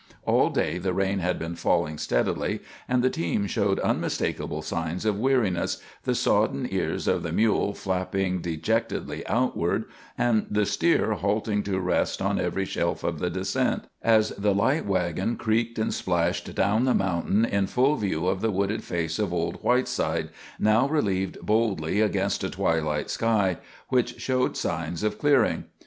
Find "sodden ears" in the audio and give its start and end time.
6.15-7.07